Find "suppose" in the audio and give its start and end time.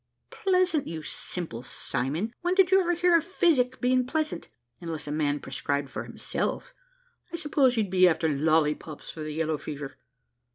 7.35-7.77